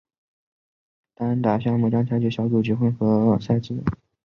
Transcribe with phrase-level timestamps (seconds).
[1.13, 3.83] 单打项目将采用小组及淘汰混合赛制。